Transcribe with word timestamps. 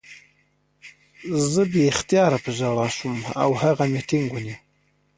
زه 1.51 1.61
بې 1.71 1.81
اختیاره 1.93 2.37
په 2.45 2.49
ژړا 2.57 2.87
شوم 2.97 3.17
او 3.43 3.49
هغه 3.61 3.83
مې 3.91 4.01
ټینګ 4.09 4.27
ونیو 4.31 4.57